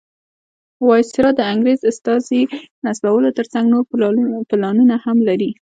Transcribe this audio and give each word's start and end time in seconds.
وایسرا 0.87 1.29
د 1.35 1.41
انګریز 1.51 1.81
استازي 1.91 2.41
نصبولو 2.85 3.29
تر 3.37 3.45
څنګ 3.53 3.65
نور 3.73 3.83
پلانونه 4.51 4.95
هم 5.05 5.17
لري. 5.27 5.51